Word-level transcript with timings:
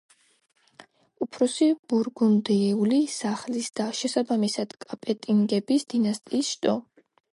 უფროსი 1.25 1.67
ბურგუნდიული 1.91 3.01
სახლის 3.17 3.69
და, 3.81 3.87
შესაბამისად 3.99 4.75
კაპეტინგების 4.87 5.87
დინასტიის 5.95 6.51
შტო. 6.57 6.75